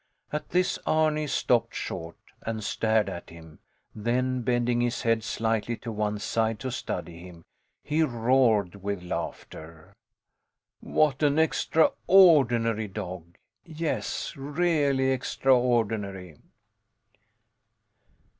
At 0.33 0.49
this 0.49 0.79
Arni 0.87 1.27
stopped 1.27 1.75
short 1.75 2.17
and 2.41 2.63
stared 2.63 3.07
at 3.07 3.29
him, 3.29 3.59
then 3.93 4.41
bending 4.41 4.81
his 4.81 5.03
head 5.03 5.23
slightly 5.23 5.77
to 5.77 5.91
one 5.91 6.17
side 6.17 6.59
to 6.61 6.71
study 6.71 7.19
him, 7.19 7.43
he 7.83 8.01
roared 8.01 8.81
with 8.81 9.03
laughter. 9.03 9.93
What 10.79 11.21
an 11.21 11.37
extraordinary 11.37 12.87
dog! 12.87 13.37
Yes, 13.63 14.35
really 14.35 15.11
extraordinary. 15.11 16.39